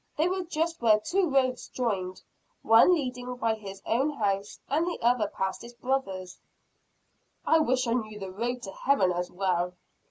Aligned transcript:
They 0.17 0.27
were 0.27 0.41
just 0.45 0.81
where 0.81 0.99
two 0.99 1.29
roads 1.29 1.67
joined, 1.67 2.23
one 2.63 2.91
leading 2.91 3.35
by 3.35 3.53
his 3.53 3.83
own 3.85 4.09
house, 4.13 4.59
and 4.67 4.87
the 4.87 4.97
other 4.99 5.27
past 5.27 5.61
his 5.61 5.75
brother's. 5.75 6.39
"I 7.45 7.59
wish 7.59 7.85
I 7.85 7.93
knew 7.93 8.17
the 8.17 8.31
road 8.31 8.63
to 8.63 8.71
heaven 8.71 9.11
as 9.11 9.29
well." 9.29 9.75